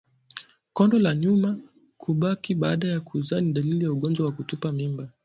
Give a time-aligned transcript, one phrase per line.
[0.73, 1.57] Kondo la nyuma
[1.97, 5.09] kubaki baada ya kuzaa ni dalili ya ugonjwa wa kutupa mimba